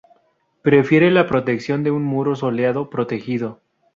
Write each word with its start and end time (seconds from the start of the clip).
Prefiere 0.63 1.11
la 1.11 1.27
protección 1.27 1.83
de 1.83 1.91
un 1.91 2.01
muro 2.01 2.35
soleado 2.35 2.89
protegido. 2.89 3.61